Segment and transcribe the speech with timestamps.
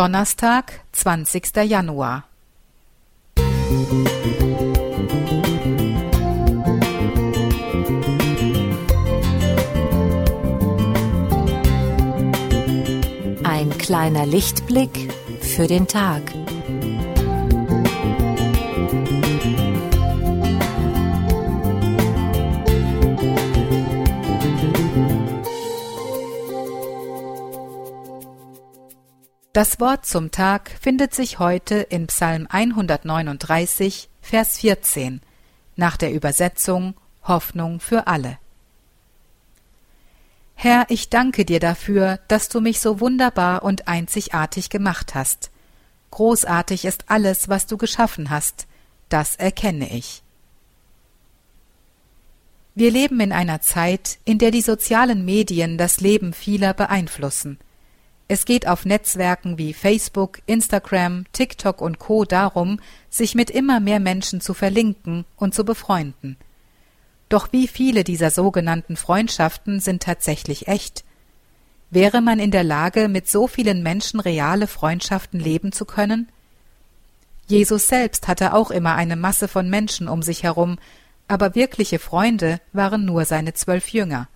[0.00, 1.56] Donnerstag, 20.
[1.56, 2.24] Januar.
[13.44, 16.22] Ein kleiner Lichtblick für den Tag.
[29.52, 35.20] Das Wort zum Tag findet sich heute in Psalm 139, Vers 14,
[35.74, 36.94] nach der Übersetzung
[37.24, 38.38] Hoffnung für alle.
[40.54, 45.50] Herr, ich danke dir dafür, dass du mich so wunderbar und einzigartig gemacht hast.
[46.12, 48.68] Großartig ist alles, was du geschaffen hast,
[49.08, 50.22] das erkenne ich.
[52.76, 57.58] Wir leben in einer Zeit, in der die sozialen Medien das Leben vieler beeinflussen–
[58.30, 63.98] es geht auf Netzwerken wie Facebook, Instagram, TikTok und Co darum, sich mit immer mehr
[63.98, 66.36] Menschen zu verlinken und zu befreunden.
[67.28, 71.02] Doch wie viele dieser sogenannten Freundschaften sind tatsächlich echt?
[71.90, 76.28] Wäre man in der Lage, mit so vielen Menschen reale Freundschaften leben zu können?
[77.48, 80.78] Jesus selbst hatte auch immer eine Masse von Menschen um sich herum,
[81.26, 84.28] aber wirkliche Freunde waren nur seine zwölf Jünger.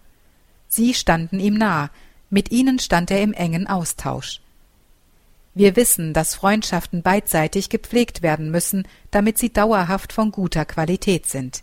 [0.66, 1.90] Sie standen ihm nah,
[2.30, 4.40] mit ihnen stand er im engen Austausch.
[5.54, 11.62] Wir wissen, dass Freundschaften beidseitig gepflegt werden müssen, damit sie dauerhaft von guter Qualität sind.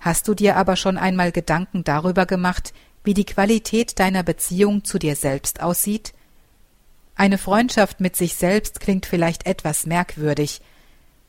[0.00, 4.98] Hast du dir aber schon einmal Gedanken darüber gemacht, wie die Qualität deiner Beziehung zu
[4.98, 6.12] dir selbst aussieht?
[7.14, 10.60] Eine Freundschaft mit sich selbst klingt vielleicht etwas merkwürdig.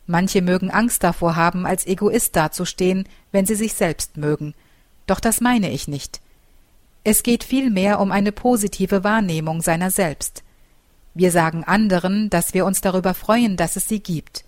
[0.08, 4.56] Manche mögen Angst davor haben, als Egoist dazustehen, wenn sie sich selbst mögen.
[5.06, 6.20] Doch das meine ich nicht.
[7.08, 10.44] Es geht vielmehr um eine positive Wahrnehmung seiner selbst.
[11.14, 14.44] Wir sagen anderen, dass wir uns darüber freuen, dass es sie gibt.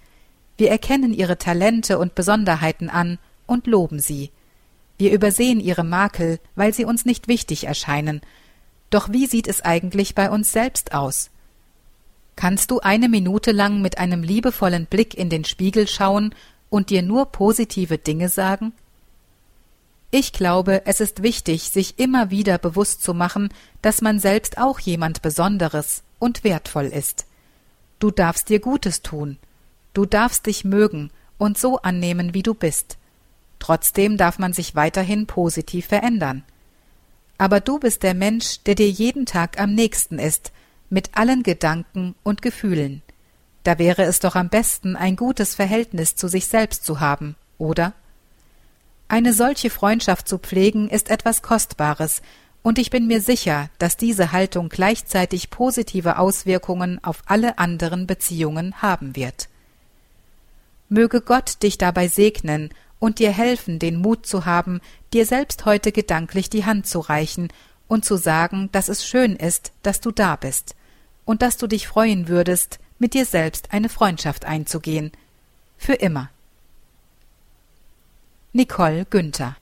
[0.58, 4.32] Wir erkennen ihre Talente und Besonderheiten an und loben sie.
[4.98, 8.22] Wir übersehen ihre Makel, weil sie uns nicht wichtig erscheinen.
[8.90, 11.30] Doch wie sieht es eigentlich bei uns selbst aus?
[12.36, 16.34] Kannst du eine Minute lang mit einem liebevollen Blick in den Spiegel schauen
[16.72, 18.74] und dir nur positive Dinge sagen?
[20.10, 23.50] Ich glaube, es ist wichtig, sich immer wieder bewusst zu machen,
[23.82, 27.26] dass man selbst auch jemand Besonderes und wertvoll ist.
[28.00, 29.38] Du darfst dir Gutes tun.
[29.94, 32.98] Du darfst dich mögen und so annehmen, wie du bist.
[33.60, 36.44] Trotzdem darf man sich weiterhin positiv verändern.
[37.38, 40.52] Aber du bist der Mensch, der dir jeden Tag am nächsten ist,
[40.90, 43.02] mit allen Gedanken und Gefühlen.
[43.64, 47.94] Da wäre es doch am besten, ein gutes Verhältnis zu sich selbst zu haben, oder?
[49.08, 52.22] Eine solche Freundschaft zu pflegen ist etwas Kostbares,
[52.64, 58.82] und ich bin mir sicher, dass diese Haltung gleichzeitig positive Auswirkungen auf alle anderen Beziehungen
[58.82, 59.48] haben wird.
[60.90, 62.70] Möge Gott dich dabei segnen
[63.00, 64.82] und dir helfen, den Mut zu haben,
[65.14, 67.48] dir selbst heute gedanklich die Hand zu reichen
[67.88, 70.76] und zu sagen, dass es schön ist, dass du da bist
[71.24, 75.12] und dass du dich freuen würdest, mit dir selbst eine Freundschaft einzugehen.
[75.78, 76.30] Für immer.
[78.54, 79.56] Nicole Günther.